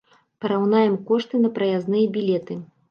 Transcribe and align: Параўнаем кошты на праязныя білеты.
Параўнаем 0.45 0.97
кошты 1.11 1.43
на 1.45 1.55
праязныя 1.61 2.13
білеты. 2.19 2.63